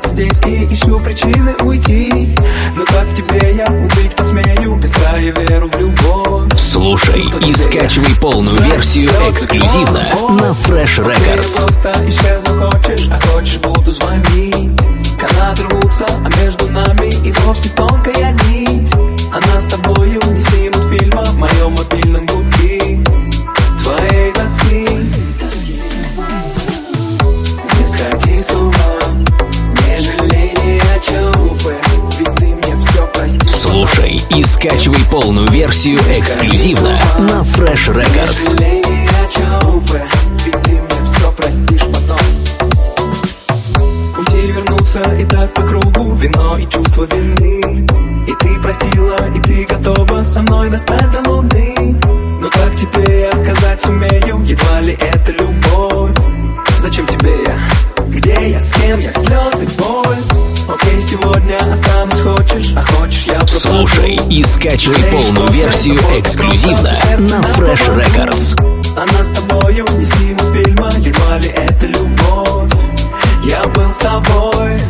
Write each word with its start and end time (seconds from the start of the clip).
остаться 0.00 0.08
здесь 0.08 0.40
и 0.46 0.72
ищу 0.72 0.98
причины 1.00 1.54
уйти. 1.60 2.34
Но 2.76 2.84
как 2.84 3.08
в 3.08 3.14
тебе 3.14 3.54
я 3.54 3.66
убить 3.66 4.14
посмею, 4.16 4.76
без 4.76 4.90
края 4.90 5.32
веру 5.32 5.70
в 5.70 5.76
любовь. 5.78 6.50
Слушай 6.56 7.22
и 7.46 7.54
скачивай 7.54 8.14
полную 8.20 8.60
версию 8.62 9.10
эксклюзивно 9.28 10.02
на 10.30 10.52
Fresh 10.52 11.04
Records. 11.04 11.62
Просто 11.62 11.92
исчезну 12.06 12.70
хочешь, 12.70 13.08
а 13.10 13.20
хочешь 13.28 13.58
буду 13.58 13.90
звонить 13.90 14.29
Слушай 33.80 34.20
и 34.36 34.44
скачивай 34.44 35.02
полную 35.10 35.48
версию 35.50 35.96
эксклюзивно 36.00 37.00
на 37.20 37.40
Fresh 37.40 37.88
Records. 37.88 38.60
и 45.18 45.24
так 45.24 45.54
по 45.54 45.62
кругу 45.62 46.12
Вино 46.16 46.58
и 46.58 46.68
чувство 46.68 47.04
вины 47.04 47.86
И 48.28 48.34
ты 48.34 48.60
простила, 48.60 49.16
и 49.34 49.40
ты 49.40 49.64
готова 49.64 50.22
со 50.24 50.42
мной 50.42 50.68
достать 50.68 51.10
до 51.12 51.30
луны 51.30 51.96
Но 52.38 52.50
как 52.50 52.76
тебе 52.76 53.30
я 53.30 53.32
сказать 53.34 53.80
сумею 53.80 54.42
Едва 54.44 54.80
ли 54.80 54.92
это 55.00 55.32
любовь 55.32 56.14
Зачем 56.80 57.06
тебе 57.06 57.44
я? 57.46 57.58
Где 58.08 58.50
я? 58.50 58.60
С 58.60 58.74
кем 58.74 59.00
я? 59.00 59.10
Слезы, 59.10 59.66
боль 59.78 60.39
Окей, 60.90 61.00
сегодня 61.02 61.56
останусь, 61.56 62.20
хочешь, 62.20 62.74
а 62.76 62.82
хочешь 62.82 63.24
я 63.26 63.34
пропаду. 63.34 63.58
Слушай 63.58 64.18
и 64.28 64.42
скачивай 64.42 65.02
полную 65.12 65.48
версию 65.52 65.96
эксклюзивно 66.18 66.92
на 67.18 67.40
Fresh 67.42 67.94
Records. 67.94 68.60
Она 68.96 69.22
с 69.22 69.28
тобою 69.28 69.86
не 69.98 70.04
снимут 70.04 70.42
фильма 70.52 70.90
Едва 70.98 71.38
ли 71.38 71.48
это 71.50 71.86
любовь 71.86 72.72
Я 73.44 73.62
был 73.68 73.92
с 73.92 73.98
тобой 73.98 74.80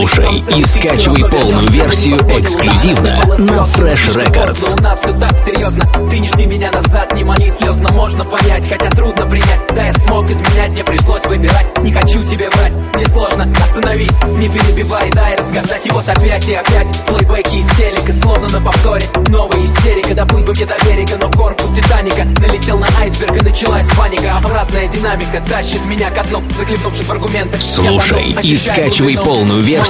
Слушай 0.00 0.42
и 0.56 0.64
скачивай 0.64 1.28
полную 1.28 1.70
версию 1.72 2.16
эксклюзивно 2.16 3.20
на 3.36 3.64
Fresh 3.64 4.14
Records. 4.14 4.78
У 4.78 4.82
нас 4.82 5.02
все 5.02 5.12
так 5.12 5.36
серьезно. 5.44 5.84
Ты 6.10 6.20
не 6.20 6.28
жди 6.28 6.46
меня 6.46 6.72
назад, 6.72 7.14
не 7.14 7.22
мани 7.22 7.50
слезно. 7.50 7.92
Можно 7.92 8.24
понять, 8.24 8.66
хотя 8.66 8.88
трудно 8.88 9.26
принять. 9.26 9.60
Да, 9.74 9.84
я 9.84 9.92
смог 9.92 10.30
изменять, 10.30 10.70
мне 10.70 10.84
пришлось 10.84 11.26
выбирать. 11.26 11.66
Не 11.82 11.92
хочу 11.92 12.24
тебе 12.24 12.48
врать, 12.48 12.72
мне 12.94 13.06
сложно. 13.08 13.52
Остановись, 13.62 14.18
не 14.38 14.48
перебивай, 14.48 15.10
дай 15.10 15.36
рассказать. 15.36 15.84
И 15.84 15.90
вот 15.90 16.08
опять 16.08 16.48
и 16.48 16.54
опять 16.54 16.98
плейбеки 17.06 17.56
из 17.56 17.66
телека 17.76 18.12
Словно 18.14 18.48
на 18.48 18.60
повторе, 18.64 19.04
новая 19.28 19.64
истерика 19.64 20.14
Доплыть 20.14 20.46
бы 20.46 20.52
мне 20.52 20.64
до 20.64 20.76
берега, 20.84 21.18
но 21.20 21.30
корпус 21.30 21.70
Титаника 21.74 22.24
Налетел 22.24 22.78
на 22.78 22.86
айсберг 23.00 23.36
и 23.36 23.44
началась 23.44 23.86
паника. 23.98 24.38
Обратная 24.38 24.88
динамика 24.88 25.42
тащит 25.46 25.84
меня 25.84 26.10
ко 26.10 26.24
дну 26.24 26.42
Захлебнувшись 26.56 27.06
в 27.06 27.12
аргументах 27.12 27.60
Слушай 27.60 28.34
и 28.42 28.56
скачивай 28.56 29.18
полную 29.18 29.60
версию 29.60 29.89